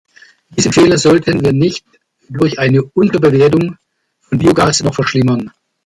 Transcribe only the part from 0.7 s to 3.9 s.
Fehler sollten wir nicht durch eine Unterbewertung